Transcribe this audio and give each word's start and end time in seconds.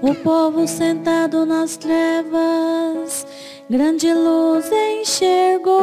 O 0.00 0.14
povo 0.14 0.66
sentado 0.66 1.44
nas 1.44 1.76
trevas, 1.76 3.26
grande 3.68 4.14
luz 4.14 4.64
enxergou. 4.72 5.74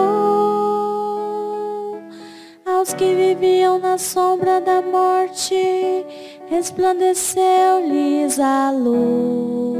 Aos 2.65 2.93
que 2.93 3.13
viviam 3.13 3.77
na 3.77 3.97
sombra 3.99 4.59
da 4.59 4.81
morte, 4.81 6.05
resplandeceu-lhes 6.49 8.39
a 8.39 8.71
luz. 8.71 9.75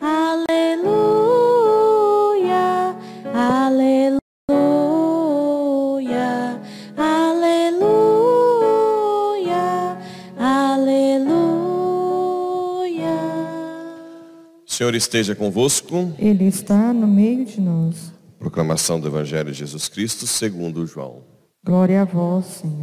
Aleluia, 0.00 0.90
aleluia. 3.34 4.20
Senhor 14.80 14.94
esteja 14.94 15.34
convosco. 15.34 16.10
Ele 16.18 16.46
está 16.46 16.90
no 16.94 17.06
meio 17.06 17.44
de 17.44 17.60
nós. 17.60 18.10
Proclamação 18.38 18.98
do 18.98 19.08
Evangelho 19.08 19.52
de 19.52 19.58
Jesus 19.58 19.88
Cristo 19.88 20.26
segundo 20.26 20.86
João. 20.86 21.22
Glória 21.62 22.00
a 22.00 22.06
vós, 22.06 22.46
Senhor. 22.46 22.79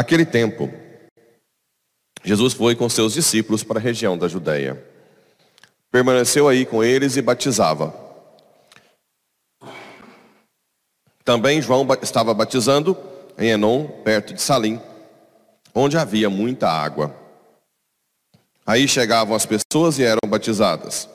Naquele 0.00 0.24
tempo, 0.24 0.72
Jesus 2.24 2.54
foi 2.54 2.74
com 2.74 2.88
seus 2.88 3.12
discípulos 3.12 3.62
para 3.62 3.78
a 3.78 3.82
região 3.82 4.16
da 4.16 4.28
Judéia. 4.28 4.82
Permaneceu 5.92 6.48
aí 6.48 6.64
com 6.64 6.82
eles 6.82 7.18
e 7.18 7.20
batizava. 7.20 7.94
Também 11.22 11.60
João 11.60 11.86
estava 12.00 12.32
batizando 12.32 12.96
em 13.36 13.50
Enon, 13.50 13.88
perto 14.02 14.32
de 14.32 14.40
Salim, 14.40 14.80
onde 15.74 15.98
havia 15.98 16.30
muita 16.30 16.66
água. 16.66 17.14
Aí 18.64 18.88
chegavam 18.88 19.36
as 19.36 19.44
pessoas 19.44 19.98
e 19.98 20.02
eram 20.02 20.26
batizadas. 20.26 21.10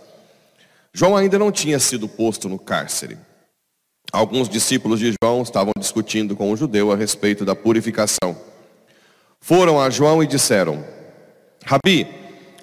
João 0.94 1.18
ainda 1.18 1.40
não 1.40 1.52
tinha 1.52 1.80
sido 1.80 2.08
posto 2.08 2.48
no 2.48 2.60
cárcere. 2.60 3.18
Alguns 4.14 4.48
discípulos 4.48 5.00
de 5.00 5.12
João 5.20 5.42
estavam 5.42 5.74
discutindo 5.76 6.36
com 6.36 6.52
o 6.52 6.56
judeu 6.56 6.92
a 6.92 6.96
respeito 6.96 7.44
da 7.44 7.56
purificação. 7.56 8.54
Foram 9.46 9.80
a 9.80 9.92
João 9.92 10.24
e 10.24 10.26
disseram: 10.26 10.84
Rabi, 11.64 12.08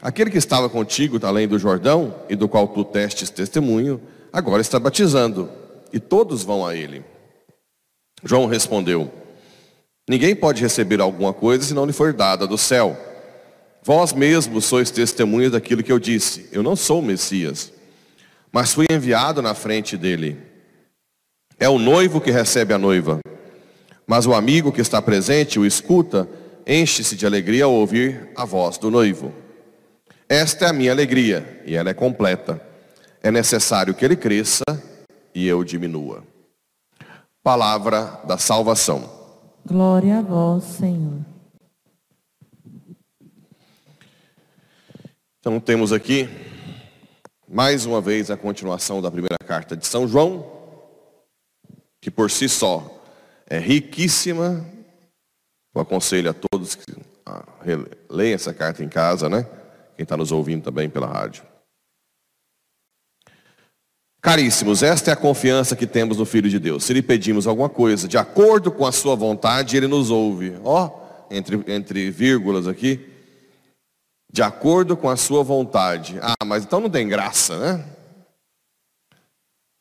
aquele 0.03 0.33
que 0.33 0.37
estava 0.37 0.69
contigo 0.69 1.17
além 1.25 1.47
do 1.47 1.57
Jordão 1.57 2.13
e 2.29 2.35
do 2.35 2.49
qual 2.49 2.67
tu 2.67 2.83
testes 2.83 3.31
testemunho, 3.31 4.01
agora 4.33 4.61
está 4.61 4.81
batizando, 4.81 5.49
e 5.93 6.01
todos 6.01 6.43
vão 6.43 6.67
a 6.67 6.75
ele. 6.75 7.05
João 8.25 8.47
respondeu: 8.47 9.09
Ninguém 10.11 10.35
pode 10.35 10.61
receber 10.61 11.01
alguma 11.01 11.33
coisa 11.33 11.63
se 11.63 11.73
não 11.73 11.87
lhe 11.87 11.93
for 11.93 12.13
dada 12.13 12.49
do 12.49 12.59
céu. 12.59 12.99
Vós 13.85 14.13
mesmos 14.13 14.65
sois 14.65 14.91
testemunhas 14.91 15.53
daquilo 15.53 15.85
que 15.85 15.93
eu 15.93 16.01
disse. 16.01 16.49
Eu 16.51 16.65
não 16.65 16.75
sou 16.75 16.99
o 16.99 17.05
Messias, 17.05 17.73
mas 18.51 18.73
fui 18.73 18.87
enviado 18.91 19.41
na 19.41 19.55
frente 19.55 19.97
dele. 19.97 20.37
É 21.61 21.69
o 21.69 21.79
noivo 21.79 22.21
que 22.21 22.33
recebe 22.33 22.75
a 22.75 22.79
noiva, 22.79 23.21
mas 24.05 24.27
o 24.27 24.35
amigo 24.35 24.73
que 24.73 24.81
está 24.81 25.01
presente 25.01 25.61
o 25.61 25.65
escuta, 25.65 26.29
enche-se 26.67 27.17
de 27.17 27.27
alegria 27.27 27.65
ao 27.65 27.73
ouvir 27.73 28.31
a 28.37 28.45
voz 28.45 28.79
do 28.79 28.91
noivo. 28.91 29.33
Esta 30.29 30.67
é 30.67 30.69
a 30.69 30.73
minha 30.73 30.93
alegria, 30.93 31.63
e 31.67 31.75
ela 31.75 31.91
é 31.91 31.95
completa. 31.95 32.61
É 33.23 33.31
necessário 33.31 33.95
que 33.95 34.05
ele 34.05 34.17
cresça 34.17 34.65
e 35.35 35.47
eu 35.47 35.63
diminua. 35.63 36.25
Palavra 37.43 38.21
da 38.27 38.39
salvação. 38.39 39.11
Glória 39.67 40.19
a 40.19 40.23
vós, 40.23 40.65
Senhor. 40.65 41.21
Então 45.39 45.59
temos 45.59 45.93
aqui 45.93 46.29
mais 47.49 47.85
uma 47.85 48.01
vez 48.01 48.31
a 48.31 48.37
continuação 48.37 49.03
da 49.03 49.11
primeira 49.11 49.37
carta 49.47 49.77
de 49.77 49.87
São 49.87 50.09
João, 50.09 50.47
que 52.01 52.11
por 52.11 52.31
si 52.31 52.49
só 52.49 53.03
é 53.47 53.59
riquíssima. 53.59 54.65
Eu 55.75 55.81
aconselho 55.81 56.31
a 56.31 56.35
todos 56.35 56.75
que 56.75 56.95
ah, 57.25 57.45
leiam 58.11 58.35
essa 58.35 58.53
carta 58.53 58.85
em 58.85 58.89
casa, 58.89 59.29
né? 59.29 59.47
Quem 59.97 60.03
está 60.03 60.17
nos 60.17 60.33
ouvindo 60.33 60.63
também 60.63 60.89
pela 60.89 61.07
rádio. 61.07 61.45
Caríssimos, 64.21 64.83
esta 64.83 65.11
é 65.11 65.15
a 65.15 65.17
confiança 65.17 65.75
que 65.75 65.87
temos 65.87 66.17
no 66.17 66.25
Filho 66.25 66.49
de 66.49 66.59
Deus. 66.59 66.85
Se 66.85 66.93
lhe 66.93 67.03
pedimos 67.03 67.47
alguma 67.47 67.69
coisa 67.69 68.07
de 68.07 68.17
acordo 68.17 68.71
com 68.71 68.87
a 68.87 68.93
sua 68.93 69.17
vontade, 69.17 69.77
ele 69.77 69.89
nos 69.89 70.11
ouve. 70.11 70.57
Ó, 70.63 70.87
oh, 70.87 71.35
entre, 71.35 71.61
entre 71.67 72.11
vírgulas 72.11 72.69
aqui 72.69 73.09
de 74.33 74.43
acordo 74.43 74.97
com 74.97 75.11
a 75.11 75.17
sua 75.17 75.43
vontade. 75.43 76.19
Ah, 76.23 76.45
mas 76.45 76.65
então 76.65 76.81
não 76.81 76.89
tem 76.89 77.07
graça, 77.07 77.59
né? 77.59 77.85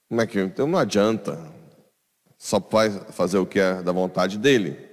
Como 0.09 0.21
é 0.21 0.27
que 0.27 0.39
então 0.41 0.67
não 0.67 0.77
adianta? 0.77 1.39
Só 2.37 2.59
vai 2.59 2.89
fazer 2.89 3.37
o 3.37 3.45
que 3.45 3.59
é 3.59 3.81
da 3.81 3.93
vontade 3.93 4.37
dele. 4.37 4.90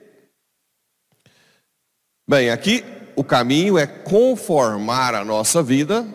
Bem, 2.30 2.50
aqui 2.50 2.84
o 3.16 3.24
caminho 3.24 3.78
é 3.78 3.86
conformar 3.86 5.14
a 5.14 5.24
nossa 5.24 5.62
vida 5.62 6.06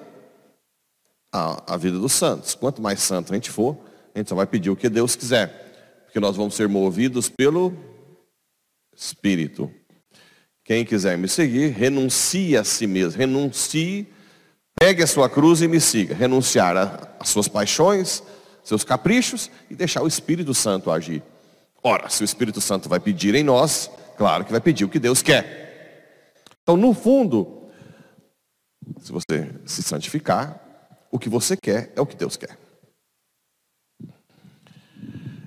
à, 1.32 1.74
à 1.74 1.76
vida 1.76 1.98
dos 1.98 2.14
santos. 2.14 2.54
Quanto 2.54 2.84
mais 2.84 3.00
santo 3.00 3.34
a 3.34 3.36
gente 3.36 3.50
for, 3.50 3.76
a 4.14 4.20
gente 4.20 4.30
só 4.30 4.36
vai 4.36 4.46
pedir 4.46 4.70
o 4.70 4.76
que 4.76 4.90
Deus 4.90 5.16
quiser, 5.16 6.04
porque 6.06 6.20
nós 6.20 6.36
vamos 6.36 6.54
ser 6.54 6.70
movidos 6.70 7.30
pelo 7.30 7.74
Espírito. 8.96 9.72
Quem 10.64 10.86
quiser 10.86 11.18
me 11.18 11.28
seguir, 11.28 11.72
renuncie 11.72 12.56
a 12.56 12.64
si 12.64 12.86
mesmo, 12.86 13.18
renuncie, 13.18 14.08
pegue 14.80 15.02
a 15.02 15.08
sua 15.08 15.28
cruz 15.28 15.64
e 15.64 15.68
me 15.68 15.82
siga. 15.82 16.14
Renunciar 16.14 17.16
às 17.20 17.30
suas 17.30 17.48
paixões, 17.48 18.22
seus 18.64 18.84
caprichos 18.84 19.50
e 19.68 19.74
deixar 19.74 20.04
o 20.04 20.08
Espírito 20.08 20.54
Santo 20.54 20.92
agir. 20.92 21.24
Ora, 21.82 22.08
se 22.08 22.22
o 22.22 22.24
Espírito 22.24 22.62
Santo 22.62 22.88
vai 22.88 23.00
pedir 23.00 23.34
em 23.34 23.44
nós, 23.44 23.90
claro 24.16 24.46
que 24.46 24.52
vai 24.52 24.62
pedir 24.62 24.86
o 24.86 24.90
que 24.90 25.00
Deus 25.00 25.24
quer. 25.24 25.63
Então, 26.64 26.78
no 26.78 26.94
fundo, 26.94 27.70
se 29.00 29.12
você 29.12 29.54
se 29.66 29.84
santificar, 29.84 30.60
o 31.12 31.20
que 31.20 31.30
você 31.30 31.56
quer 31.56 31.92
é 31.96 32.02
o 32.02 32.06
que 32.06 32.16
Deus 32.16 32.38
quer. 32.38 32.58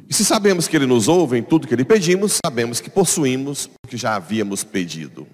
E 0.08 0.14
se 0.14 0.24
sabemos 0.24 0.68
que 0.68 0.76
Ele 0.76 0.86
nos 0.86 1.08
ouve 1.08 1.36
em 1.36 1.42
tudo 1.42 1.66
que 1.66 1.74
lhe 1.74 1.84
pedimos, 1.84 2.38
sabemos 2.44 2.80
que 2.80 2.88
possuímos 2.88 3.66
o 3.84 3.88
que 3.88 3.96
já 3.96 4.14
havíamos 4.14 4.62
pedido. 4.62 5.26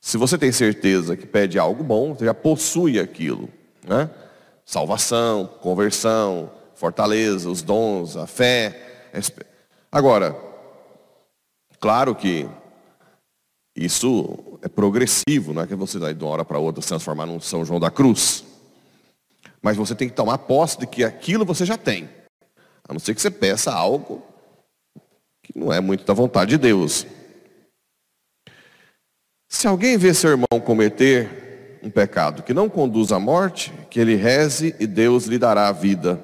Se 0.00 0.16
você 0.16 0.38
tem 0.38 0.52
certeza 0.52 1.16
que 1.16 1.26
pede 1.26 1.58
algo 1.58 1.82
bom, 1.82 2.14
você 2.14 2.24
já 2.24 2.34
possui 2.34 2.98
aquilo. 2.98 3.48
Né? 3.86 4.08
Salvação, 4.64 5.46
conversão, 5.46 6.50
fortaleza, 6.74 7.50
os 7.50 7.60
dons, 7.60 8.16
a 8.16 8.26
fé. 8.26 9.10
Agora, 9.90 10.36
claro 11.78 12.14
que 12.14 12.48
isso 13.76 14.58
é 14.62 14.68
progressivo, 14.68 15.52
não 15.52 15.62
é 15.62 15.66
que 15.66 15.74
você 15.74 15.98
vai 15.98 16.14
de 16.14 16.22
uma 16.22 16.32
hora 16.32 16.44
para 16.44 16.58
outra 16.58 16.80
se 16.80 16.88
transformar 16.88 17.26
num 17.26 17.40
São 17.40 17.64
João 17.64 17.80
da 17.80 17.90
Cruz. 17.90 18.44
Mas 19.60 19.76
você 19.76 19.94
tem 19.94 20.08
que 20.08 20.14
tomar 20.14 20.38
posse 20.38 20.78
de 20.78 20.86
que 20.86 21.02
aquilo 21.02 21.44
você 21.44 21.64
já 21.64 21.76
tem. 21.76 22.08
A 22.88 22.92
não 22.92 23.00
ser 23.00 23.14
que 23.14 23.20
você 23.20 23.30
peça 23.30 23.72
algo 23.72 24.22
que 25.42 25.58
não 25.58 25.72
é 25.72 25.80
muito 25.80 26.04
da 26.04 26.14
vontade 26.14 26.50
de 26.50 26.58
Deus. 26.58 27.06
Se 29.48 29.66
alguém 29.66 29.96
vê 29.96 30.12
seu 30.14 30.30
irmão 30.30 30.60
cometer 30.64 31.78
um 31.84 31.90
pecado 31.90 32.42
que 32.42 32.54
não 32.54 32.68
conduz 32.68 33.12
à 33.12 33.18
morte, 33.18 33.72
que 33.90 34.00
ele 34.00 34.14
reze 34.14 34.74
e 34.80 34.86
Deus 34.86 35.26
lhe 35.26 35.38
dará 35.38 35.68
a 35.68 35.72
vida. 35.72 36.20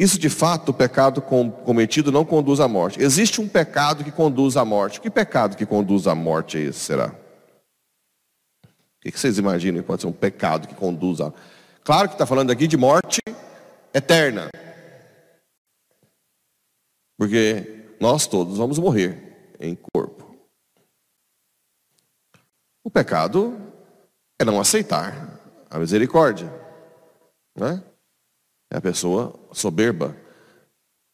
Isso 0.00 0.18
de 0.18 0.30
fato, 0.30 0.70
o 0.70 0.74
pecado 0.74 1.20
cometido 1.20 2.10
não 2.10 2.24
conduz 2.24 2.58
à 2.58 2.66
morte. 2.66 3.02
Existe 3.02 3.38
um 3.38 3.46
pecado 3.46 4.02
que 4.02 4.10
conduz 4.10 4.56
à 4.56 4.64
morte. 4.64 4.98
Que 4.98 5.10
pecado 5.10 5.58
que 5.58 5.66
conduz 5.66 6.06
à 6.06 6.14
morte 6.14 6.56
é 6.56 6.62
esse, 6.62 6.78
será? 6.78 7.14
O 8.64 9.02
que 9.02 9.10
vocês 9.10 9.36
imaginam 9.36 9.82
que 9.82 9.86
pode 9.86 10.00
ser 10.00 10.08
um 10.08 10.12
pecado 10.12 10.66
que 10.66 10.74
conduz 10.74 11.20
a. 11.20 11.30
Claro 11.84 12.08
que 12.08 12.14
está 12.14 12.24
falando 12.24 12.50
aqui 12.50 12.66
de 12.66 12.78
morte 12.78 13.20
eterna. 13.92 14.48
Porque 17.18 17.84
nós 18.00 18.26
todos 18.26 18.56
vamos 18.56 18.78
morrer 18.78 19.52
em 19.60 19.76
corpo. 19.92 20.34
O 22.82 22.90
pecado 22.90 23.54
é 24.38 24.46
não 24.46 24.58
aceitar 24.58 25.38
a 25.68 25.78
misericórdia. 25.78 26.50
Né? 27.54 27.82
É 28.70 28.76
a 28.76 28.80
pessoa 28.80 29.34
soberba 29.52 30.16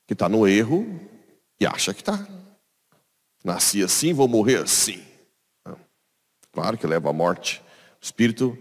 que 0.06 0.12
está 0.12 0.28
no 0.28 0.46
erro 0.46 0.86
e 1.58 1.66
acha 1.66 1.94
que 1.94 2.02
está. 2.02 2.26
Nasci 3.42 3.82
assim, 3.82 4.12
vou 4.12 4.28
morrer 4.28 4.58
assim. 4.58 5.02
Claro 6.52 6.76
que 6.76 6.86
leva 6.86 7.10
à 7.10 7.12
morte. 7.12 7.62
O 8.00 8.04
espírito, 8.04 8.56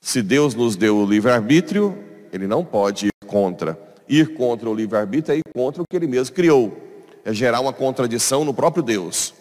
se 0.00 0.22
Deus 0.22 0.54
nos 0.54 0.76
deu 0.76 0.96
o 0.96 1.06
livre-arbítrio, 1.06 1.96
ele 2.32 2.46
não 2.46 2.64
pode 2.64 3.06
ir 3.06 3.26
contra. 3.26 3.78
Ir 4.08 4.34
contra 4.34 4.68
o 4.68 4.74
livre-arbítrio 4.74 5.34
é 5.34 5.38
ir 5.38 5.52
contra 5.54 5.82
o 5.82 5.86
que 5.88 5.96
ele 5.96 6.06
mesmo 6.06 6.34
criou. 6.34 6.76
É 7.24 7.32
gerar 7.32 7.60
uma 7.60 7.72
contradição 7.72 8.44
no 8.44 8.52
próprio 8.52 8.82
Deus. 8.82 9.34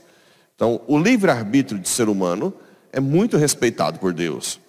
Então, 0.55 0.81
o 0.87 0.97
livre-arbítrio 0.97 1.79
de 1.79 1.89
ser 1.89 2.07
humano 2.07 2.53
é 2.91 2.99
muito 2.99 3.37
respeitado 3.37 3.99
por 3.99 4.13
Deus. 4.13 4.59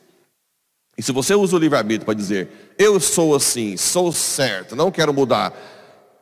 E 0.97 1.03
se 1.03 1.13
você 1.13 1.35
usa 1.35 1.57
o 1.57 1.59
livre-arbítrio 1.59 2.05
para 2.05 2.15
dizer, 2.15 2.75
eu 2.79 3.01
sou 3.01 3.35
assim, 3.35 3.77
sou 3.77 4.13
certo, 4.13 4.77
não 4.77 4.91
quero 4.91 5.13
mudar, 5.13 5.53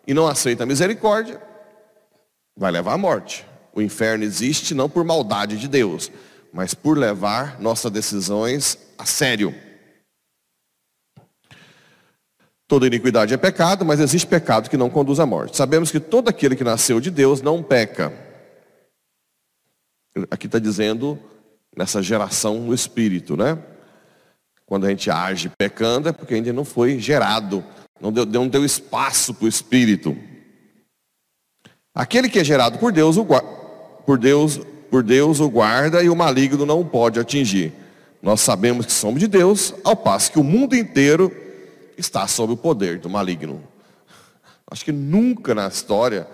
e 0.06 0.14
não 0.14 0.26
aceita 0.26 0.62
a 0.62 0.66
misericórdia, 0.66 1.40
vai 2.56 2.70
levar 2.70 2.94
à 2.94 2.98
morte. 2.98 3.46
O 3.74 3.80
inferno 3.80 4.24
existe 4.24 4.74
não 4.74 4.88
por 4.88 5.04
maldade 5.04 5.56
de 5.56 5.68
Deus, 5.68 6.10
mas 6.52 6.74
por 6.74 6.96
levar 6.96 7.60
nossas 7.60 7.90
decisões 7.90 8.78
a 8.98 9.04
sério. 9.04 9.54
Toda 12.66 12.86
iniquidade 12.86 13.34
é 13.34 13.36
pecado, 13.36 13.84
mas 13.84 14.00
existe 14.00 14.26
pecado 14.26 14.70
que 14.70 14.76
não 14.76 14.88
conduz 14.88 15.20
à 15.20 15.26
morte. 15.26 15.56
Sabemos 15.56 15.90
que 15.90 16.00
todo 16.00 16.28
aquele 16.28 16.56
que 16.56 16.64
nasceu 16.64 17.00
de 17.00 17.10
Deus 17.10 17.42
não 17.42 17.62
peca. 17.62 18.12
Aqui 20.30 20.46
está 20.46 20.58
dizendo 20.58 21.18
nessa 21.76 22.02
geração 22.02 22.60
no 22.60 22.74
espírito, 22.74 23.36
né? 23.36 23.58
Quando 24.72 24.86
a 24.86 24.88
gente 24.88 25.10
age 25.10 25.50
pecando 25.50 26.08
é 26.08 26.12
porque 26.12 26.32
ainda 26.32 26.50
não 26.50 26.64
foi 26.64 26.98
gerado, 26.98 27.62
não 28.00 28.10
deu, 28.10 28.24
não 28.24 28.48
deu 28.48 28.64
espaço 28.64 29.34
para 29.34 29.44
o 29.44 29.48
espírito. 29.48 30.16
Aquele 31.94 32.26
que 32.26 32.38
é 32.38 32.44
gerado 32.44 32.78
por 32.78 32.90
Deus, 32.90 33.18
o, 33.18 33.26
por 34.06 34.16
Deus, 34.16 34.62
por 34.90 35.02
Deus 35.02 35.40
o 35.40 35.50
guarda 35.50 36.02
e 36.02 36.08
o 36.08 36.16
maligno 36.16 36.64
não 36.64 36.80
o 36.80 36.86
pode 36.86 37.20
atingir. 37.20 37.70
Nós 38.22 38.40
sabemos 38.40 38.86
que 38.86 38.92
somos 38.92 39.20
de 39.20 39.28
Deus, 39.28 39.74
ao 39.84 39.94
passo 39.94 40.32
que 40.32 40.38
o 40.38 40.42
mundo 40.42 40.74
inteiro 40.74 41.30
está 41.98 42.26
sob 42.26 42.54
o 42.54 42.56
poder 42.56 42.98
do 42.98 43.10
maligno. 43.10 43.62
Acho 44.70 44.86
que 44.86 44.92
nunca 44.92 45.54
na 45.54 45.68
história 45.68 46.26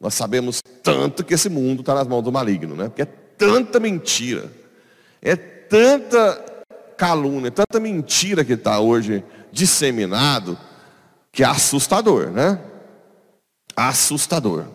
nós 0.00 0.14
sabemos 0.14 0.60
tanto 0.82 1.22
que 1.22 1.34
esse 1.34 1.48
mundo 1.48 1.82
está 1.82 1.94
nas 1.94 2.08
mãos 2.08 2.24
do 2.24 2.32
maligno, 2.32 2.74
né? 2.74 2.88
Porque 2.88 3.02
é 3.02 3.08
tanta 3.38 3.78
mentira, 3.78 4.50
é 5.22 5.36
tanta 5.36 6.49
calúnia, 7.00 7.50
tanta 7.50 7.80
mentira 7.80 8.44
que 8.44 8.52
está 8.52 8.78
hoje 8.78 9.24
disseminado, 9.50 10.58
que 11.32 11.42
é 11.42 11.46
assustador, 11.46 12.30
né? 12.30 12.60
Assustador. 13.74 14.66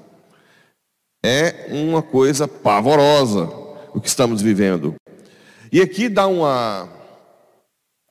É 1.24 1.68
uma 1.69 2.01
coisa 2.01 2.48
pavorosa 2.48 3.44
o 3.94 4.01
que 4.01 4.07
estamos 4.07 4.42
vivendo. 4.42 4.95
E 5.72 5.80
aqui 5.80 6.10
dá 6.10 6.25
uma, 6.25 6.89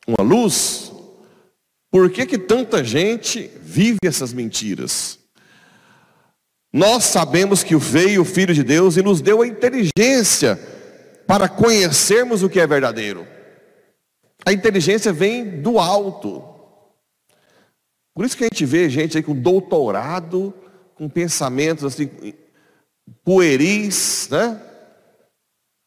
uma 0.07 0.23
luz, 0.25 0.93
por 1.91 2.09
que, 2.09 2.25
que 2.25 2.39
tanta 2.39 2.85
gente 2.85 3.51
vive 3.61 3.99
essas 4.05 4.33
mentiras? 4.33 5.19
Nós 6.73 7.03
sabemos 7.03 7.65
que 7.65 7.75
veio 7.75 8.23
o 8.23 8.25
Filho 8.25 8.55
de 8.55 8.63
Deus 8.63 8.97
e 8.97 9.03
nos 9.03 9.21
deu 9.21 9.43
a 9.43 9.47
inteligência 9.47 10.57
para 11.27 11.49
conhecermos 11.49 12.45
o 12.45 12.49
que 12.49 12.61
é 12.61 12.67
verdadeiro. 12.67 13.35
A 14.47 14.53
inteligência 14.53 15.13
vem 15.13 15.63
do 15.63 15.79
alto. 15.79 16.43
Por 18.15 18.25
isso 18.25 18.37
que 18.37 18.45
a 18.45 18.47
gente 18.47 18.65
vê 18.65 18.89
gente 18.89 19.17
aí 19.17 19.23
com 19.23 19.35
doutorado, 19.35 20.55
com 20.95 21.09
pensamentos 21.09 21.85
assim 21.85 22.35
pueris, 23.25 24.29
né? 24.31 24.61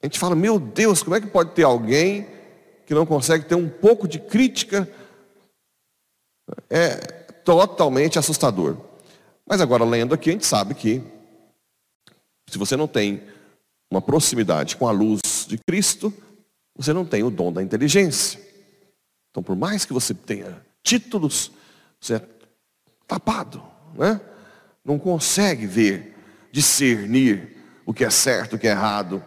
A 0.01 0.05
gente 0.05 0.19
fala, 0.19 0.35
meu 0.35 0.59
Deus, 0.59 1.01
como 1.01 1.15
é 1.15 1.21
que 1.21 1.27
pode 1.27 1.51
ter 1.51 1.63
alguém 1.63 2.27
que 2.85 2.93
não 2.93 3.05
consegue 3.05 3.45
ter 3.45 3.55
um 3.55 3.69
pouco 3.69 4.07
de 4.07 4.19
crítica? 4.19 4.87
É 6.69 6.95
totalmente 7.43 8.19
assustador. 8.19 8.77
Mas 9.45 9.61
agora, 9.61 9.83
lendo 9.83 10.13
aqui, 10.13 10.29
a 10.29 10.33
gente 10.33 10.45
sabe 10.45 10.75
que 10.75 11.01
se 12.49 12.57
você 12.57 12.75
não 12.75 12.87
tem 12.87 13.23
uma 13.89 14.01
proximidade 14.01 14.75
com 14.75 14.87
a 14.87 14.91
luz 14.91 15.21
de 15.47 15.57
Cristo, 15.57 16.13
você 16.75 16.93
não 16.93 17.05
tem 17.05 17.23
o 17.23 17.31
dom 17.31 17.51
da 17.51 17.63
inteligência. 17.63 18.46
Então, 19.37 19.43
por 19.43 19.55
mais 19.55 19.85
que 19.85 19.93
você 19.93 20.15
tenha 20.15 20.59
títulos, 20.81 21.51
você 22.01 22.15
é 22.15 22.27
tapado, 23.05 23.63
né? 23.93 24.19
não 24.83 24.97
consegue 24.97 25.67
ver 25.67 26.17
discernir 26.51 27.55
o 27.85 27.93
que 27.93 28.03
é 28.03 28.09
certo, 28.09 28.55
o 28.55 28.57
que 28.57 28.67
é 28.67 28.71
errado, 28.71 29.23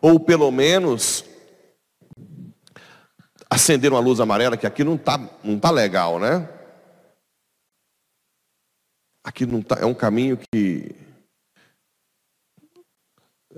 ou 0.00 0.18
pelo 0.18 0.50
menos 0.50 1.24
acender 3.48 3.92
uma 3.92 4.00
luz 4.00 4.18
amarela, 4.18 4.56
que 4.56 4.66
aqui 4.66 4.82
não 4.82 4.96
está 4.96 5.16
não 5.44 5.60
tá 5.60 5.70
legal, 5.70 6.18
né? 6.18 6.48
Aqui 9.22 9.46
não 9.46 9.62
tá, 9.62 9.76
é 9.80 9.86
um 9.86 9.94
caminho 9.94 10.40
que 10.52 10.90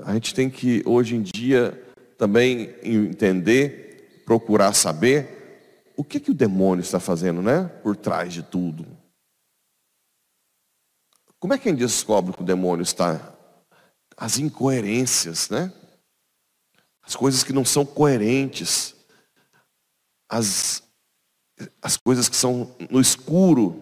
a 0.02 0.12
gente 0.12 0.34
tem 0.34 0.50
que, 0.50 0.82
hoje 0.84 1.16
em 1.16 1.22
dia, 1.22 1.82
também 2.18 2.74
entender, 2.82 4.22
procurar 4.26 4.74
saber 4.74 5.33
o 5.96 6.04
que, 6.04 6.18
que 6.18 6.30
o 6.30 6.34
demônio 6.34 6.82
está 6.82 6.98
fazendo, 6.98 7.40
né? 7.40 7.64
Por 7.82 7.96
trás 7.96 8.32
de 8.32 8.42
tudo. 8.42 8.86
Como 11.38 11.52
é 11.52 11.58
que 11.58 11.68
a 11.68 11.72
gente 11.72 11.80
descobre 11.80 12.32
que 12.32 12.42
o 12.42 12.44
demônio 12.44 12.82
está? 12.82 13.34
As 14.16 14.38
incoerências, 14.38 15.50
né? 15.50 15.72
As 17.02 17.14
coisas 17.14 17.44
que 17.44 17.52
não 17.52 17.64
são 17.64 17.84
coerentes. 17.84 18.94
As, 20.28 20.82
as 21.82 21.96
coisas 21.96 22.28
que 22.28 22.36
são 22.36 22.74
no 22.90 23.00
escuro. 23.00 23.80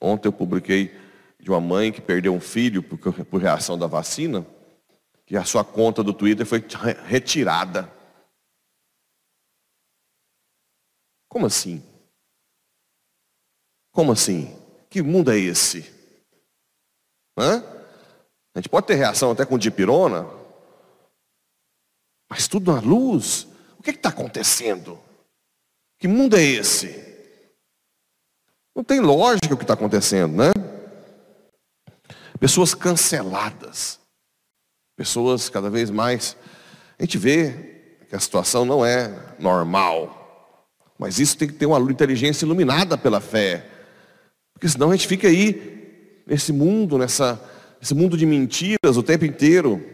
Ontem 0.00 0.28
eu 0.28 0.32
publiquei 0.32 0.94
de 1.40 1.50
uma 1.50 1.60
mãe 1.60 1.92
que 1.92 2.00
perdeu 2.00 2.34
um 2.34 2.40
filho 2.40 2.82
por, 2.82 2.98
por 2.98 3.40
reação 3.40 3.78
da 3.78 3.86
vacina, 3.86 4.44
que 5.26 5.36
a 5.36 5.44
sua 5.44 5.64
conta 5.64 6.02
do 6.02 6.12
Twitter 6.12 6.46
foi 6.46 6.64
retirada. 7.06 7.90
Como 11.28 11.46
assim? 11.46 11.82
Como 13.90 14.12
assim? 14.12 14.56
Que 14.90 15.02
mundo 15.02 15.32
é 15.32 15.38
esse? 15.38 15.92
Hã? 17.36 17.62
A 18.54 18.60
gente 18.60 18.68
pode 18.68 18.86
ter 18.86 18.94
reação 18.94 19.32
até 19.32 19.44
com 19.44 19.58
dipirona, 19.58 20.24
mas 22.30 22.46
tudo 22.46 22.72
na 22.72 22.80
luz. 22.80 23.48
O 23.78 23.82
que 23.82 23.90
é 23.90 23.92
está 23.92 24.10
acontecendo? 24.10 24.98
Que 25.98 26.06
mundo 26.06 26.36
é 26.36 26.42
esse? 26.42 27.02
Não 28.74 28.84
tem 28.84 29.00
lógica 29.00 29.54
o 29.54 29.56
que 29.56 29.64
está 29.64 29.74
acontecendo, 29.74 30.36
né? 30.36 30.52
Pessoas 32.38 32.74
canceladas. 32.74 34.00
Pessoas 34.96 35.48
cada 35.48 35.68
vez 35.68 35.90
mais. 35.90 36.36
A 36.98 37.02
gente 37.02 37.18
vê 37.18 37.52
que 38.08 38.14
a 38.14 38.20
situação 38.20 38.64
não 38.64 38.84
é 38.84 39.34
normal. 39.38 40.20
Mas 40.98 41.18
isso 41.18 41.36
tem 41.36 41.48
que 41.48 41.54
ter 41.54 41.66
uma 41.66 41.78
inteligência 41.90 42.44
iluminada 42.44 42.96
pela 42.96 43.20
fé. 43.20 43.66
Porque 44.52 44.68
senão 44.68 44.90
a 44.90 44.96
gente 44.96 45.08
fica 45.08 45.26
aí 45.26 46.22
nesse 46.26 46.52
mundo, 46.52 46.96
nessa, 46.96 47.42
nesse 47.80 47.94
mundo 47.94 48.16
de 48.16 48.24
mentiras 48.24 48.96
o 48.96 49.02
tempo 49.02 49.24
inteiro. 49.24 49.84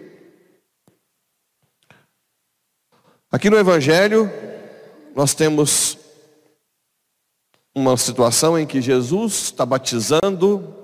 Aqui 3.32 3.48
no 3.48 3.56
Evangelho, 3.56 4.30
nós 5.14 5.34
temos 5.34 5.98
uma 7.74 7.96
situação 7.96 8.58
em 8.58 8.66
que 8.66 8.82
Jesus 8.82 9.44
está 9.44 9.64
batizando 9.64 10.76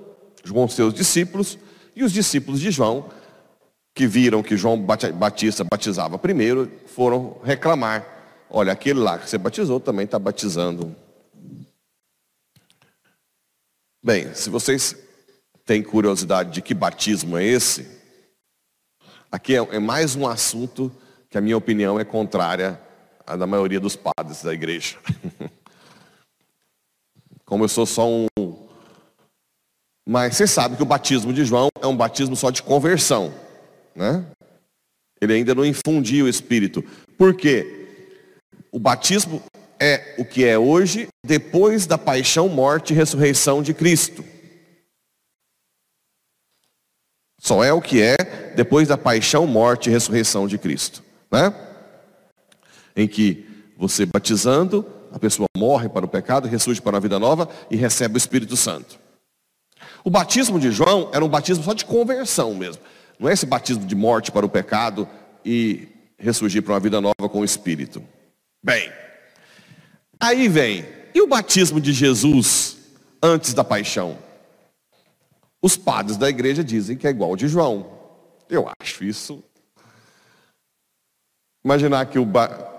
com 0.49 0.67
seus 0.67 0.93
discípulos, 0.93 1.57
e 1.95 2.03
os 2.03 2.13
discípulos 2.13 2.59
de 2.61 2.71
João, 2.71 3.09
que 3.97 4.05
viram 4.05 4.43
que 4.43 4.55
João 4.55 4.79
Batista 4.79 5.63
batizava 5.63 6.19
primeiro, 6.19 6.71
foram 6.85 7.41
reclamar: 7.43 8.05
olha, 8.49 8.71
aquele 8.71 8.99
lá 8.99 9.17
que 9.17 9.27
você 9.27 9.37
batizou 9.37 9.79
também 9.79 10.05
está 10.05 10.19
batizando 10.19 10.95
Bem, 14.03 14.33
se 14.33 14.49
vocês 14.49 14.95
têm 15.65 15.83
curiosidade 15.83 16.51
de 16.51 16.61
que 16.61 16.73
batismo 16.73 17.37
é 17.37 17.43
esse, 17.43 17.85
aqui 19.29 19.53
é, 19.53 19.57
é 19.57 19.79
mais 19.79 20.15
um 20.15 20.25
assunto 20.25 20.89
que 21.29 21.37
a 21.37 21.41
minha 21.41 21.57
opinião 21.57 21.99
é 21.99 22.05
contrária 22.05 22.79
à 23.25 23.35
da 23.35 23.45
maioria 23.45 23.81
dos 23.81 23.97
padres 23.97 24.43
da 24.43 24.53
igreja. 24.53 24.97
Como 27.43 27.65
eu 27.65 27.67
sou 27.67 27.85
só 27.85 28.07
um. 28.07 28.27
Mas 30.07 30.37
você 30.37 30.47
sabe 30.47 30.77
que 30.77 30.83
o 30.83 30.85
batismo 30.85 31.33
de 31.33 31.43
João 31.43 31.67
é 31.81 31.87
um 31.87 31.97
batismo 31.97 32.35
só 32.35 32.49
de 32.49 32.63
conversão, 32.63 33.33
né? 33.97 34.23
Ele 35.19 35.33
ainda 35.33 35.55
não 35.55 35.65
infundiu 35.65 36.25
o 36.25 36.29
Espírito. 36.29 36.83
Por 37.17 37.35
quê? 37.35 37.87
O 38.71 38.77
batismo 38.77 39.41
é 39.79 40.15
o 40.17 40.23
que 40.23 40.45
é 40.45 40.57
hoje, 40.57 41.07
depois 41.25 41.87
da 41.87 41.97
paixão, 41.97 42.47
morte 42.47 42.93
e 42.93 42.95
ressurreição 42.95 43.63
de 43.63 43.73
Cristo. 43.73 44.23
Só 47.41 47.63
é 47.63 47.73
o 47.73 47.81
que 47.81 48.01
é 48.01 48.15
depois 48.55 48.87
da 48.87 48.97
paixão, 48.97 49.47
morte 49.47 49.89
e 49.89 49.91
ressurreição 49.91 50.47
de 50.47 50.57
Cristo, 50.57 51.03
né? 51.31 51.53
Em 52.95 53.07
que 53.07 53.45
você 53.77 54.05
batizando, 54.05 54.85
a 55.11 55.19
pessoa 55.19 55.47
morre 55.55 55.87
para 55.87 56.05
o 56.05 56.09
pecado, 56.09 56.47
ressurge 56.47 56.81
para 56.81 56.95
uma 56.95 56.99
vida 56.99 57.19
nova 57.19 57.49
e 57.69 57.75
recebe 57.75 58.15
o 58.15 58.17
Espírito 58.17 58.57
Santo. 58.57 58.99
O 60.03 60.09
batismo 60.09 60.59
de 60.59 60.71
João 60.71 61.09
era 61.13 61.23
um 61.23 61.29
batismo 61.29 61.63
só 61.63 61.73
de 61.73 61.85
conversão 61.85 62.53
mesmo. 62.53 62.81
Não 63.19 63.29
é 63.29 63.33
esse 63.33 63.45
batismo 63.45 63.85
de 63.85 63.95
morte 63.95 64.31
para 64.31 64.45
o 64.45 64.49
pecado 64.49 65.07
e 65.43 65.87
ressurgir 66.17 66.61
para 66.61 66.73
uma 66.73 66.79
vida 66.79 67.01
nova 67.01 67.29
com 67.29 67.39
o 67.39 67.45
Espírito. 67.45 68.03
Bem, 68.63 68.91
aí 70.19 70.47
vem, 70.47 70.85
e 71.13 71.21
o 71.21 71.27
batismo 71.27 71.79
de 71.81 71.93
Jesus 71.93 72.77
antes 73.21 73.53
da 73.53 73.63
paixão? 73.63 74.17
Os 75.61 75.75
padres 75.75 76.17
da 76.17 76.29
igreja 76.29 76.63
dizem 76.63 76.95
que 76.95 77.07
é 77.07 77.09
igual 77.09 77.31
ao 77.31 77.35
de 77.35 77.47
João. 77.47 77.97
Eu 78.49 78.69
acho 78.79 79.03
isso. 79.03 79.43
Imaginar 81.63 82.05
que 82.05 82.19
o 82.19 82.25
ba... 82.25 82.71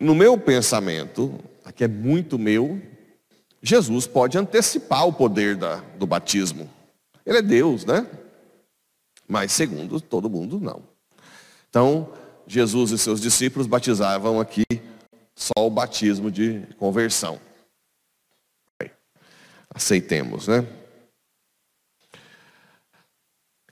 no 0.00 0.14
meu 0.14 0.38
pensamento, 0.38 1.38
aqui 1.64 1.84
é 1.84 1.88
muito 1.88 2.38
meu, 2.38 2.80
Jesus 3.60 4.06
pode 4.06 4.38
antecipar 4.38 5.06
o 5.06 5.12
poder 5.12 5.56
da, 5.56 5.76
do 5.98 6.06
batismo. 6.06 6.70
Ele 7.26 7.38
é 7.38 7.42
Deus, 7.42 7.84
né? 7.84 8.06
Mas 9.28 9.52
segundo 9.52 10.00
todo 10.00 10.30
mundo, 10.30 10.60
não. 10.60 10.82
Então, 11.68 12.12
Jesus 12.46 12.90
e 12.90 12.98
seus 12.98 13.20
discípulos 13.20 13.66
batizavam 13.66 14.40
aqui 14.40 14.64
só 15.34 15.66
o 15.66 15.70
batismo 15.70 16.30
de 16.30 16.66
conversão. 16.78 17.40
Aceitemos, 19.74 20.46
né? 20.46 20.66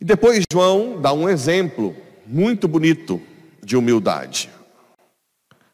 E 0.00 0.04
depois 0.04 0.42
João 0.52 1.00
dá 1.00 1.12
um 1.12 1.28
exemplo 1.28 1.94
muito 2.26 2.66
bonito 2.66 3.22
de 3.62 3.76
humildade. 3.76 4.50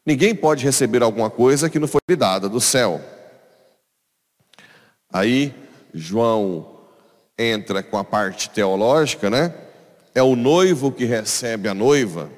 Ninguém 0.04 0.34
pode 0.34 0.64
receber 0.64 1.02
alguma 1.02 1.30
coisa 1.30 1.70
que 1.70 1.78
não 1.78 1.88
foi 1.88 2.00
lhe 2.08 2.16
dada 2.16 2.48
do 2.48 2.60
céu. 2.60 3.00
Aí 5.10 5.54
João 5.94 6.78
entra 7.38 7.82
com 7.82 7.96
a 7.96 8.04
parte 8.04 8.50
teológica, 8.50 9.30
né? 9.30 9.67
É 10.14 10.22
o 10.22 10.34
noivo 10.34 10.90
que 10.90 11.04
recebe 11.04 11.68
a 11.68 11.74
noiva. 11.74 12.30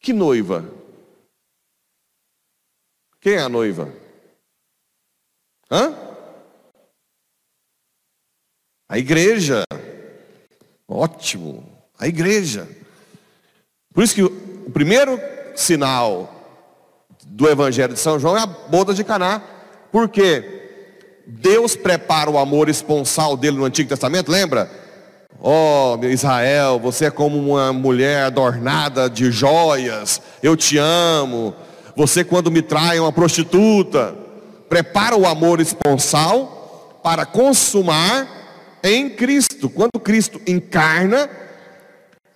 Que 0.00 0.12
noiva? 0.12 0.64
Quem 3.20 3.34
é 3.34 3.40
a 3.40 3.48
noiva? 3.48 3.92
Hã? 5.70 5.94
A 8.88 8.98
igreja. 8.98 9.64
Ótimo. 10.86 11.70
A 11.98 12.06
igreja. 12.06 12.68
Por 13.92 14.04
isso 14.04 14.14
que 14.14 14.22
o 14.22 14.70
primeiro 14.70 15.20
sinal 15.56 16.34
do 17.26 17.48
Evangelho 17.48 17.94
de 17.94 18.00
São 18.00 18.18
João 18.18 18.36
é 18.36 18.42
a 18.42 18.46
boda 18.46 18.94
de 18.94 19.04
Caná. 19.04 19.40
Por 19.90 20.08
quê? 20.08 20.54
Deus 21.26 21.76
prepara 21.76 22.30
o 22.30 22.38
amor 22.38 22.68
esponsal 22.68 23.36
dele 23.36 23.58
no 23.58 23.64
Antigo 23.64 23.88
Testamento, 23.88 24.30
lembra? 24.30 24.70
Ó 25.40 25.96
oh, 25.96 26.04
Israel, 26.04 26.80
você 26.80 27.06
é 27.06 27.10
como 27.10 27.38
uma 27.38 27.72
mulher 27.72 28.24
adornada 28.24 29.08
de 29.08 29.30
joias, 29.30 30.20
eu 30.42 30.56
te 30.56 30.76
amo. 30.78 31.54
Você, 31.94 32.24
quando 32.24 32.50
me 32.50 32.60
trai, 32.60 32.98
é 32.98 33.00
uma 33.00 33.12
prostituta. 33.12 34.16
Prepara 34.68 35.16
o 35.16 35.26
amor 35.26 35.60
esponsal 35.60 37.00
para 37.02 37.24
consumar 37.24 38.28
em 38.82 39.08
Cristo. 39.10 39.70
Quando 39.70 40.00
Cristo 40.00 40.40
encarna, 40.46 41.30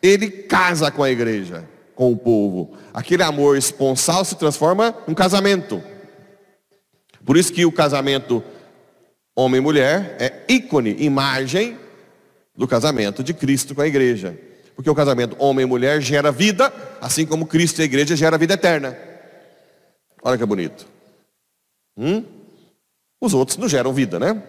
ele 0.01 0.29
casa 0.29 0.91
com 0.91 1.03
a 1.03 1.11
igreja, 1.11 1.65
com 1.97 2.13
o 2.13 2.17
povo. 2.17 2.73
Aquele 2.95 3.25
amor 3.25 3.57
esponsal 3.57 4.25
se 4.25 4.37
transforma 4.37 4.95
em 5.09 5.15
casamento. 5.15 5.83
Por 7.25 7.37
isso 7.37 7.53
que 7.53 7.67
o 7.67 7.73
casamento 7.73 8.43
homem 9.35 9.61
mulher 9.61 10.17
é 10.21 10.45
ícone, 10.49 10.97
imagem 10.99 11.79
do 12.57 12.69
casamento 12.69 13.23
de 13.23 13.33
Cristo 13.33 13.75
com 13.75 13.81
a 13.81 13.87
igreja. 13.87 14.39
Porque 14.75 14.89
o 14.89 14.95
casamento 14.95 15.37
homem 15.39 15.65
e 15.65 15.69
mulher 15.69 16.01
gera 16.01 16.33
vida, 16.33 16.73
assim 17.01 17.27
como 17.27 17.47
Cristo 17.47 17.79
e 17.79 17.83
a 17.83 17.85
igreja 17.85 18.17
gera 18.17 18.39
vida 18.39 18.55
eterna. 18.55 18.97
Olha 20.23 20.39
que 20.39 20.47
bonito. 20.47 20.87
Hum? 21.97 22.25
Os 23.21 23.35
outros 23.35 23.57
não 23.57 23.69
geram 23.69 23.93
vida, 23.93 24.19
né? 24.19 24.43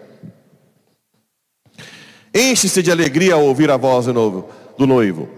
Enche-se 2.34 2.82
de 2.82 2.90
alegria 2.90 3.34
ao 3.34 3.44
ouvir 3.44 3.70
a 3.70 3.76
voz 3.76 4.06
do, 4.06 4.12
novo, 4.12 4.50
do 4.76 4.86
noivo. 4.86 5.28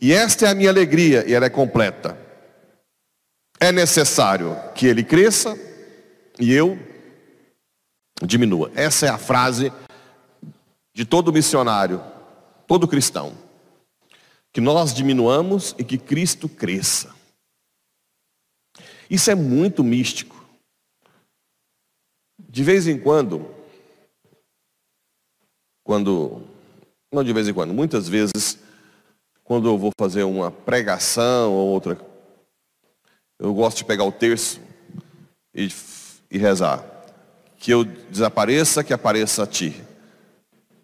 E 0.00 0.12
esta 0.12 0.46
é 0.46 0.50
a 0.50 0.54
minha 0.54 0.70
alegria, 0.70 1.24
e 1.26 1.32
ela 1.32 1.46
é 1.46 1.50
completa. 1.50 2.16
É 3.60 3.70
necessário 3.72 4.56
que 4.74 4.86
ele 4.86 5.02
cresça 5.02 5.58
e 6.38 6.52
eu 6.52 6.78
diminua. 8.22 8.70
Essa 8.74 9.06
é 9.06 9.08
a 9.08 9.18
frase 9.18 9.72
de 10.98 11.04
todo 11.04 11.32
missionário, 11.32 12.02
todo 12.66 12.88
cristão. 12.88 13.32
Que 14.52 14.60
nós 14.60 14.92
diminuamos 14.92 15.72
e 15.78 15.84
que 15.84 15.96
Cristo 15.96 16.48
cresça. 16.48 17.14
Isso 19.08 19.30
é 19.30 19.34
muito 19.36 19.84
místico. 19.84 20.44
De 22.36 22.64
vez 22.64 22.88
em 22.88 22.98
quando, 22.98 23.48
quando, 25.84 26.42
não 27.12 27.22
de 27.22 27.32
vez 27.32 27.46
em 27.46 27.54
quando, 27.54 27.72
muitas 27.72 28.08
vezes, 28.08 28.58
quando 29.44 29.68
eu 29.68 29.78
vou 29.78 29.92
fazer 29.96 30.24
uma 30.24 30.50
pregação 30.50 31.52
ou 31.52 31.68
outra, 31.68 31.96
eu 33.38 33.54
gosto 33.54 33.76
de 33.76 33.84
pegar 33.84 34.02
o 34.02 34.10
terço 34.10 34.60
e, 35.54 35.68
e 36.28 36.38
rezar. 36.38 36.84
Que 37.56 37.70
eu 37.70 37.84
desapareça, 37.84 38.82
que 38.82 38.92
apareça 38.92 39.44
a 39.44 39.46
ti. 39.46 39.86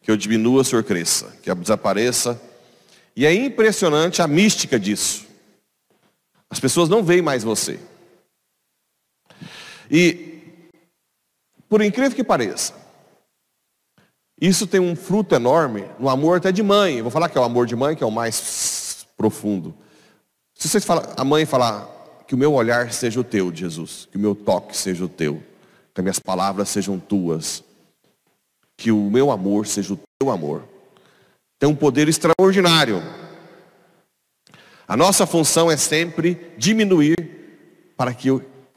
Que 0.05 0.11
eu 0.11 0.17
diminua, 0.17 0.61
o 0.61 0.65
Senhor 0.65 0.85
cresça. 0.85 1.35
Que 1.43 1.51
eu 1.51 1.55
desapareça. 1.57 2.41
E 3.17 3.25
é 3.25 3.35
impressionante 3.35 4.21
a 4.21 4.29
mística 4.29 4.79
disso. 4.79 5.25
As 6.51 6.61
pessoas 6.61 6.89
não 6.89 7.03
veem 7.03 7.23
mais 7.23 7.43
você. 7.43 7.81
E, 9.91 10.43
por 11.69 11.83
incrível 11.83 12.15
que 12.15 12.23
pareça, 12.23 12.75
isso 14.41 14.67
tem 14.67 14.81
um 14.81 14.95
fruto 14.95 15.35
enorme 15.35 15.85
no 15.99 16.09
amor 16.09 16.37
até 16.37 16.53
de 16.53 16.63
mãe. 16.63 16.99
Eu 16.99 17.05
vou 17.05 17.11
falar 17.11 17.29
que 17.29 17.39
é 17.39 17.41
o 17.41 17.45
amor 17.45 17.67
de 17.67 17.75
mãe, 17.75 17.97
que 17.97 18.05
é 18.05 18.07
o 18.07 18.11
mais 18.11 19.07
profundo. 19.17 19.75
Se 20.55 20.69
vocês 20.69 20.85
falam, 20.85 21.05
a 21.17 21.25
mãe 21.25 21.47
falar 21.47 21.89
que 22.27 22.35
o 22.35 22.39
meu 22.39 22.53
olhar 22.53 22.93
seja 22.93 23.21
o 23.21 23.25
teu, 23.25 23.55
Jesus, 23.55 24.07
que 24.11 24.17
o 24.17 24.21
meu 24.21 24.35
toque 24.35 24.77
seja 24.77 25.05
o 25.05 25.09
teu, 25.09 25.43
que 25.95 26.01
as 26.01 26.05
minhas 26.05 26.19
palavras 26.19 26.69
sejam 26.69 26.99
tuas, 26.99 27.63
que 28.77 28.91
o 28.91 29.11
meu 29.11 29.31
amor 29.31 29.67
seja 29.67 29.95
o 29.95 30.01
teu 30.19 30.31
amor. 30.31 30.65
Tem 31.59 31.69
um 31.69 31.75
poder 31.75 32.09
extraordinário. 32.09 33.03
A 34.87 34.97
nossa 34.97 35.27
função 35.27 35.71
é 35.71 35.77
sempre 35.77 36.53
diminuir 36.59 37.95
para 37.97 38.13
que 38.13 38.29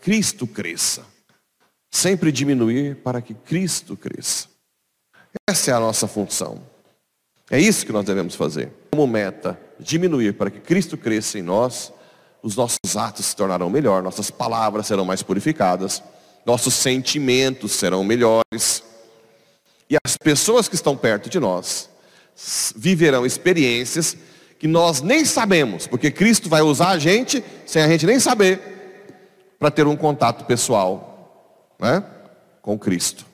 Cristo 0.01 0.47
cresça. 0.47 1.05
Sempre 1.91 2.31
diminuir 2.31 2.97
para 2.97 3.21
que 3.21 3.33
Cristo 3.33 3.97
cresça. 3.97 4.47
Essa 5.49 5.71
é 5.71 5.73
a 5.73 5.79
nossa 5.79 6.07
função. 6.07 6.61
É 7.49 7.59
isso 7.59 7.85
que 7.85 7.91
nós 7.91 8.05
devemos 8.05 8.35
fazer. 8.35 8.71
Como 8.91 9.07
meta, 9.07 9.59
diminuir 9.79 10.33
para 10.33 10.51
que 10.51 10.59
Cristo 10.59 10.97
cresça 10.97 11.39
em 11.39 11.41
nós, 11.41 11.93
os 12.43 12.55
nossos 12.55 12.95
atos 12.95 13.25
se 13.25 13.35
tornarão 13.35 13.69
melhor, 13.69 14.03
nossas 14.03 14.29
palavras 14.29 14.87
serão 14.87 15.05
mais 15.05 15.23
purificadas, 15.23 16.03
nossos 16.45 16.73
sentimentos 16.73 17.73
serão 17.73 18.03
melhores. 18.03 18.83
E 19.89 19.96
as 20.06 20.17
pessoas 20.17 20.67
que 20.67 20.75
estão 20.75 20.98
perto 20.98 21.29
de 21.29 21.39
nós 21.39 21.89
viverão 22.75 23.25
experiências 23.25 24.17
que 24.60 24.67
nós 24.67 25.01
nem 25.01 25.24
sabemos, 25.24 25.88
porque 25.88 26.12
Cristo 26.12 26.50
vai 26.50 26.62
usar 26.62 26.89
a 26.89 27.00
gente 27.00 27.44
sem 27.65 27.82
a 27.82 27.88
gente 27.88 28.06
nem 28.06 28.20
saber 28.20 28.60
para 29.60 29.72
ter 29.72 29.88
um 29.88 29.96
contato 29.96 30.46
pessoal, 30.46 31.74
né, 31.79 32.03
com 32.62 32.77
Cristo. 32.77 33.25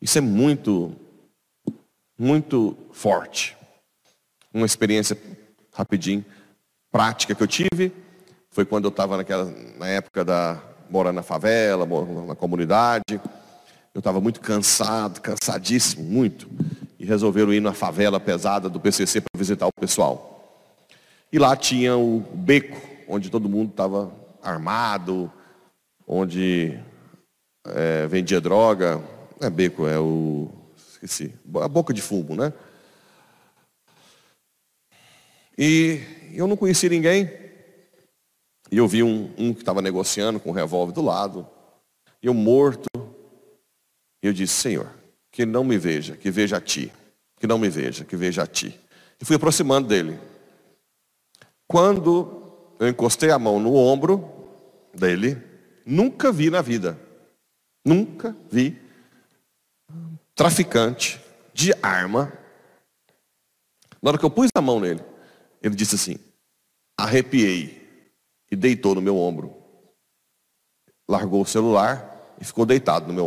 Isso 0.00 0.18
é 0.18 0.20
muito, 0.20 0.94
muito 2.18 2.76
forte. 2.92 3.56
Uma 4.52 4.66
experiência 4.66 5.16
rapidinho, 5.72 6.24
prática 6.90 7.34
que 7.34 7.42
eu 7.42 7.46
tive, 7.46 7.92
foi 8.50 8.64
quando 8.64 8.86
eu 8.86 8.90
estava 8.90 9.22
na 9.76 9.88
época 9.88 10.24
da 10.24 10.62
morando 10.88 11.16
na 11.16 11.22
favela, 11.22 11.86
na 12.26 12.34
comunidade. 12.34 13.20
Eu 13.96 14.00
estava 14.00 14.20
muito 14.20 14.42
cansado, 14.42 15.22
cansadíssimo, 15.22 16.04
muito. 16.04 16.46
E 16.98 17.06
resolveram 17.06 17.50
ir 17.50 17.60
na 17.60 17.72
favela 17.72 18.20
pesada 18.20 18.68
do 18.68 18.78
PCC 18.78 19.22
para 19.22 19.38
visitar 19.38 19.66
o 19.66 19.72
pessoal. 19.80 20.84
E 21.32 21.38
lá 21.38 21.56
tinha 21.56 21.96
o 21.96 22.20
beco, 22.34 22.78
onde 23.08 23.30
todo 23.30 23.48
mundo 23.48 23.70
estava 23.70 24.12
armado, 24.42 25.32
onde 26.06 26.78
é, 27.68 28.06
vendia 28.06 28.38
droga, 28.38 29.02
é 29.40 29.48
beco, 29.48 29.86
é 29.86 29.98
o. 29.98 30.50
Esqueci. 30.76 31.32
A 31.54 31.66
boca 31.66 31.94
de 31.94 32.02
fumo, 32.02 32.36
né? 32.36 32.52
E 35.56 36.02
eu 36.34 36.46
não 36.46 36.54
conhecia 36.54 36.90
ninguém. 36.90 37.30
E 38.70 38.76
eu 38.76 38.86
vi 38.86 39.02
um, 39.02 39.32
um 39.38 39.54
que 39.54 39.60
estava 39.60 39.80
negociando 39.80 40.38
com 40.38 40.50
um 40.50 40.52
revólver 40.52 40.92
do 40.92 41.00
lado. 41.00 41.48
E 42.22 42.26
eu 42.26 42.34
morto. 42.34 42.95
Eu 44.26 44.32
disse, 44.32 44.54
Senhor, 44.54 44.92
que 45.30 45.46
não 45.46 45.62
me 45.62 45.78
veja, 45.78 46.16
que 46.16 46.32
veja 46.32 46.56
a 46.56 46.60
ti. 46.60 46.92
Que 47.38 47.46
não 47.46 47.58
me 47.58 47.68
veja, 47.68 48.04
que 48.04 48.16
veja 48.16 48.42
a 48.42 48.46
ti. 48.46 48.78
E 49.20 49.24
fui 49.24 49.36
aproximando 49.36 49.86
dele. 49.86 50.18
Quando 51.68 52.74
eu 52.80 52.88
encostei 52.88 53.30
a 53.30 53.38
mão 53.38 53.60
no 53.60 53.74
ombro 53.74 54.28
dele, 54.92 55.40
nunca 55.84 56.32
vi 56.32 56.50
na 56.50 56.60
vida. 56.60 56.98
Nunca 57.84 58.36
vi 58.50 58.76
traficante 60.34 61.20
de 61.54 61.72
arma. 61.80 62.32
Na 64.02 64.10
hora 64.10 64.18
que 64.18 64.24
eu 64.24 64.30
pus 64.30 64.48
a 64.56 64.60
mão 64.60 64.80
nele, 64.80 65.04
ele 65.62 65.76
disse 65.76 65.94
assim: 65.94 66.18
arrepiei 66.98 68.10
e 68.50 68.56
deitou 68.56 68.92
no 68.94 69.00
meu 69.00 69.16
ombro. 69.16 69.56
Largou 71.08 71.42
o 71.42 71.46
celular 71.46 72.34
e 72.40 72.44
ficou 72.44 72.66
deitado 72.66 73.06
no 73.06 73.14
meu 73.14 73.25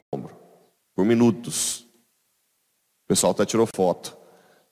por 0.99 1.05
minutos. 1.05 1.87
O 3.05 3.07
pessoal 3.07 3.31
até 3.31 3.45
tirou 3.45 3.65
foto. 3.65 4.17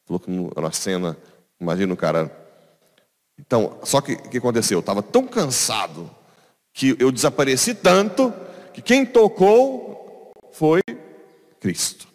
Falou 0.03 0.19
que 0.19 0.29
na 0.29 0.71
cena, 0.73 1.17
imagina 1.57 1.93
o 1.93 1.95
cara. 1.95 2.29
Então, 3.39 3.79
só 3.85 4.01
que 4.01 4.11
o 4.11 4.29
que 4.29 4.37
aconteceu? 4.37 4.75
Eu 4.75 4.81
estava 4.81 5.01
tão 5.01 5.25
cansado 5.25 6.13
que 6.73 6.97
eu 6.99 7.13
desapareci 7.13 7.73
tanto 7.73 8.33
que 8.73 8.81
quem 8.81 9.05
tocou 9.05 10.33
foi 10.51 10.81
Cristo. 11.61 12.09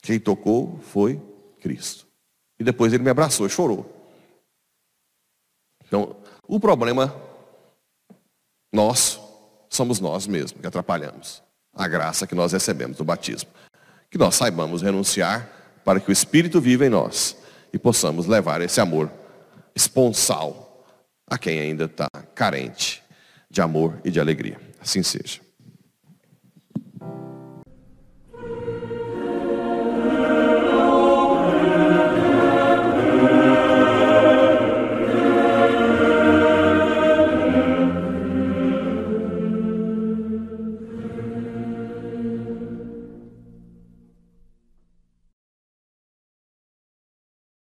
Quem 0.00 0.18
tocou 0.18 0.78
foi 0.78 1.20
Cristo. 1.60 2.06
E 2.58 2.64
depois 2.64 2.94
ele 2.94 3.02
me 3.02 3.10
abraçou 3.10 3.46
e 3.46 3.50
chorou. 3.50 3.84
Então, 5.86 6.16
o 6.46 6.58
problema 6.58 7.14
nosso 8.72 9.20
somos 9.68 10.00
nós 10.00 10.26
mesmos 10.26 10.58
que 10.58 10.66
atrapalhamos 10.66 11.46
a 11.78 11.86
graça 11.86 12.26
que 12.26 12.34
nós 12.34 12.52
recebemos 12.52 12.98
no 12.98 13.04
batismo. 13.04 13.48
Que 14.10 14.18
nós 14.18 14.34
saibamos 14.34 14.82
renunciar 14.82 15.48
para 15.84 16.00
que 16.00 16.10
o 16.10 16.12
Espírito 16.12 16.60
viva 16.60 16.84
em 16.84 16.88
nós 16.88 17.36
e 17.72 17.78
possamos 17.78 18.26
levar 18.26 18.60
esse 18.60 18.80
amor 18.80 19.10
esponsal 19.74 20.84
a 21.26 21.38
quem 21.38 21.60
ainda 21.60 21.84
está 21.84 22.08
carente 22.34 23.02
de 23.48 23.60
amor 23.60 24.00
e 24.04 24.10
de 24.10 24.18
alegria. 24.18 24.58
Assim 24.80 25.02
seja. 25.02 25.40